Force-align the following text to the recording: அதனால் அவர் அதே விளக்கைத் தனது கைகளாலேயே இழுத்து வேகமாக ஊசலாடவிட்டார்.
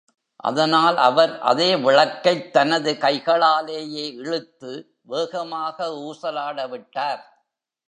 அதனால் 0.35 0.97
அவர் 0.97 1.39
அதே 1.39 1.75
விளக்கைத் 1.75 2.53
தனது 2.53 2.97
கைகளாலேயே 2.97 4.13
இழுத்து 4.13 4.71
வேகமாக 5.01 5.87
ஊசலாடவிட்டார். 5.99 7.21